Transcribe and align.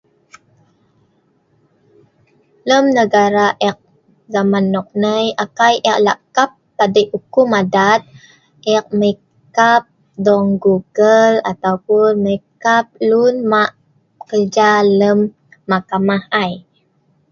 lem 2.69 2.85
negala 2.97 3.45
ek 3.69 3.77
zaman 4.33 4.65
nok 4.73 4.89
nai 5.03 5.25
akai 5.43 5.75
ek 5.91 5.99
lak 6.05 6.19
kap 6.35 6.51
padei 6.77 7.05
hukum 7.11 7.49
adat 7.61 8.01
ek 8.75 8.85
mei 8.99 9.15
kap 9.57 9.83
dong 10.25 10.47
google 10.63 11.35
ataupun 11.51 12.09
mei 12.25 12.39
kap 12.63 12.85
lun 13.09 13.35
ma 13.51 13.63
kerja 14.29 14.69
lem 14.99 15.19
mahkamah 15.69 16.23
ai 16.41 16.53